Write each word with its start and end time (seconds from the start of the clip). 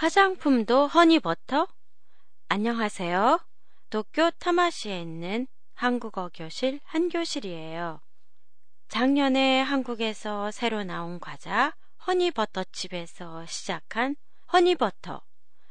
화장품도 0.00 0.86
허니버터? 0.86 1.68
안녕하세요. 2.48 3.38
도쿄 3.90 4.30
타마시에 4.38 4.98
있는 4.98 5.46
한국어 5.74 6.30
교실 6.32 6.80
한교실이에요. 6.84 8.00
작년에 8.88 9.60
한국에서 9.60 10.52
새로 10.52 10.84
나온 10.84 11.20
과자 11.20 11.76
허니버터칩에서 12.06 13.44
시작한 13.44 14.16
허니버터. 14.54 15.20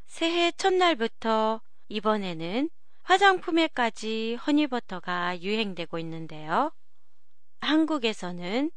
새해 0.06 0.52
첫날부터 0.52 1.62
이번에는 1.88 2.70
화장품에까지 3.02 4.36
허니버터가 4.46 5.42
유행되고 5.42 5.98
있는데요. 5.98 6.72
한국에서는 7.62 8.70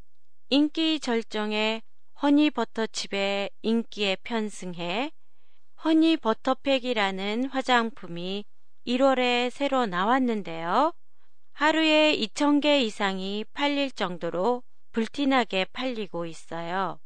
인기 0.49 0.99
절정의 0.99 1.83
허니버터칩의 2.23 3.51
인기에 3.61 4.17
편승해 4.23 5.13
허니 5.85 6.17
버터팩이라는 6.19 7.47
화장품이 7.47 8.45
1월에 8.87 9.51
새로 9.51 9.85
나왔는데요. 9.85 10.93
하루에 11.55 12.17
2,000개 12.17 12.81
이상이 12.83 13.45
팔릴 13.53 13.91
정도로 13.91 14.63
불티나게 14.93 15.67
팔리고 15.73 16.27
있어요. 16.27 17.01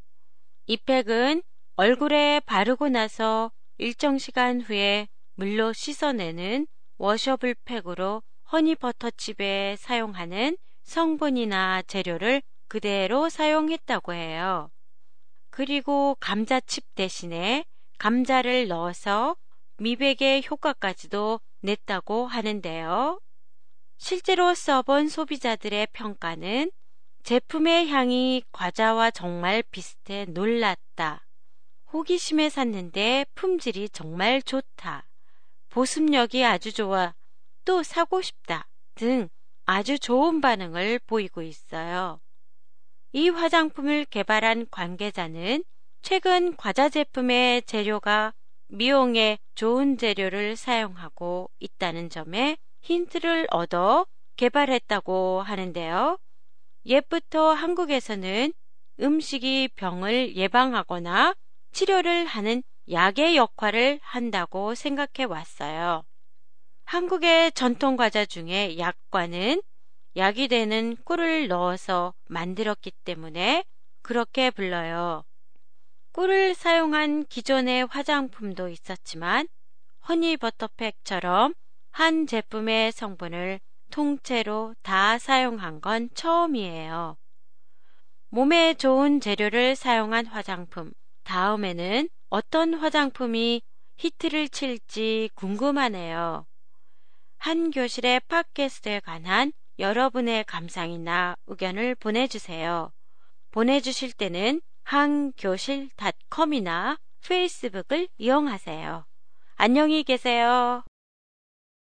이 0.67 0.77
팩은 0.77 1.41
얼굴에 1.75 2.41
바르고 2.41 2.89
나서 2.89 3.51
일정 3.79 4.19
시간 4.19 4.61
후에 4.61 5.07
물로 5.33 5.73
씻어내는 5.73 6.67
워셔블 6.99 7.55
팩으로 7.65 8.21
허니버터칩에 8.51 9.77
사용하는 9.79 10.55
성분이나 10.83 11.81
재료를 11.81 12.43
그대로 12.67 13.29
사용했다고 13.29 14.13
해요. 14.13 14.69
그리고 15.49 16.15
감자칩 16.19 16.83
대신에 16.93 17.65
감자를 17.97 18.67
넣어서 18.67 19.35
미백의 19.77 20.47
효과까지도 20.49 21.39
냈다고 21.61 22.27
하는데요. 22.27 23.19
실제로 23.97 24.53
써본 24.53 25.09
소비자들의 25.09 25.87
평가는 25.93 26.71
제품의 27.23 27.89
향이 27.89 28.43
과자와 28.51 29.11
정말 29.11 29.63
비슷해 29.63 30.25
놀랐다. 30.25 31.25
호기심에 31.91 32.49
샀는데 32.49 33.25
품질이 33.35 33.89
정말 33.89 34.41
좋다. 34.41 35.07
보습력이 35.69 36.45
아주 36.45 36.71
좋아. 36.71 37.13
또 37.65 37.83
사고 37.83 38.21
싶다. 38.21 38.67
등 38.95 39.29
아주 39.65 39.99
좋은 39.99 40.39
반응을 40.39 40.99
보이고 40.99 41.41
있어요. 41.41 42.21
이 43.11 43.29
화장품을 43.29 44.05
개발한 44.05 44.67
관계자는 44.69 45.63
최근 46.09 46.55
과자 46.55 46.87
제품의 46.87 47.63
재료가 47.63 48.31
미용에 48.69 49.37
좋은 49.55 49.97
재료를 49.97 50.55
사용하고 50.55 51.49
있다는 51.59 52.09
점에 52.09 52.55
힌트를 52.79 53.47
얻어 53.51 54.05
개발했다고 54.37 55.41
하는데요. 55.41 56.17
옛부터 56.85 57.51
한국에서는 57.51 58.53
음식이 59.01 59.71
병을 59.75 60.37
예방하거나 60.37 61.35
치료를 61.73 62.25
하는 62.25 62.63
약의 62.89 63.35
역할을 63.35 63.99
한다고 64.01 64.75
생각해 64.75 65.25
왔어요. 65.27 66.03
한국의 66.85 67.51
전통 67.51 67.97
과자 67.97 68.23
중에 68.23 68.77
약과는 68.77 69.61
약이 70.15 70.47
되는 70.47 70.95
꿀을 71.03 71.49
넣어서 71.49 72.13
만들었기 72.29 72.91
때문에 73.03 73.65
그렇게 74.03 74.51
불러요. 74.51 75.25
꿀을 76.17 76.55
사용한 76.55 77.25
기존의 77.25 77.85
화장품도 77.91 78.69
있었지만 78.69 79.47
허니버터팩처럼 80.09 81.53
한 81.91 82.25
제품의 82.25 82.91
성분을 82.91 83.59
통째로 83.91 84.73
다 84.81 85.19
사용한 85.19 85.79
건 85.79 86.09
처음이에요. 86.15 87.17
몸에 88.29 88.73
좋은 88.73 89.19
재료를 89.19 89.75
사용한 89.75 90.25
화장품. 90.25 90.91
다음에는 91.23 92.09
어떤 92.29 92.73
화장품이 92.73 93.61
히트를 93.97 94.49
칠지 94.49 95.29
궁금하네요. 95.35 96.47
한 97.37 97.69
교실의 97.69 98.21
팟캐스트에 98.21 99.01
관한 99.01 99.53
여러분의 99.77 100.45
감상이나 100.45 101.35
의견을 101.45 101.93
보내주세요. 101.93 102.91
보내주실 103.51 104.13
때는 104.13 104.61
한교실닷컴이나 104.87 106.97
페이스북을 107.27 108.07
이용하세요. 108.17 109.05
안녕히 109.57 110.03
계세요. 110.03 110.83